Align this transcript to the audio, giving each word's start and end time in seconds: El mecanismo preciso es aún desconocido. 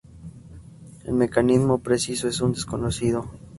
El 1.03 1.13
mecanismo 1.13 1.77
preciso 1.83 2.27
es 2.27 2.41
aún 2.41 2.53
desconocido. 2.53 3.29